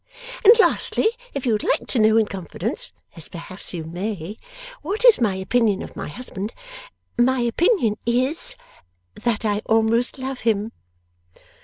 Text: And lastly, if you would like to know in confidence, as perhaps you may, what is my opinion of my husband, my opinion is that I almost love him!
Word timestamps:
And 0.43 0.55
lastly, 0.59 1.09
if 1.35 1.45
you 1.45 1.51
would 1.51 1.61
like 1.63 1.85
to 1.89 1.99
know 1.99 2.17
in 2.17 2.25
confidence, 2.25 2.91
as 3.15 3.27
perhaps 3.29 3.71
you 3.71 3.83
may, 3.83 4.35
what 4.81 5.05
is 5.05 5.21
my 5.21 5.35
opinion 5.35 5.83
of 5.83 5.95
my 5.95 6.07
husband, 6.07 6.55
my 7.19 7.41
opinion 7.41 7.97
is 8.07 8.55
that 9.13 9.45
I 9.45 9.61
almost 9.67 10.17
love 10.17 10.39
him! 10.39 10.71